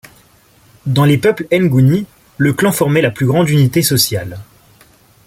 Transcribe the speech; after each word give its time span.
Dans 0.87 1.05
les 1.05 1.19
peuples 1.19 1.45
nguni, 1.53 2.07
le 2.37 2.53
clan 2.53 2.71
formait 2.71 3.03
la 3.03 3.11
plus 3.11 3.27
grande 3.27 3.49
unité 3.49 3.83
sociale. 3.83 4.39